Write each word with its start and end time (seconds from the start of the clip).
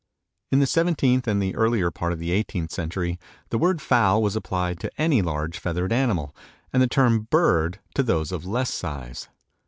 In 0.51 0.57
the 0.57 0.65
seventeenth 0.65 1.27
and 1.27 1.39
the 1.39 1.55
earlier 1.55 1.91
part 1.91 2.11
of 2.11 2.17
the 2.17 2.31
eighteenth 2.31 2.71
century, 2.71 3.19
the 3.49 3.59
word 3.59 3.83
fowl 3.83 4.19
was 4.23 4.35
applied 4.35 4.79
to 4.79 4.89
any 4.99 5.21
large 5.21 5.59
feathered 5.59 5.93
animal 5.93 6.35
and 6.73 6.81
the 6.81 6.87
term 6.87 7.27
bird 7.29 7.79
to 7.93 8.01
those 8.01 8.31
of 8.31 8.43
less 8.43 8.73
size. 8.73 9.29